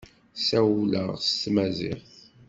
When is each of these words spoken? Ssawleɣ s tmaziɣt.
Ssawleɣ 0.39 1.09
s 1.25 1.27
tmaziɣt. 1.41 2.11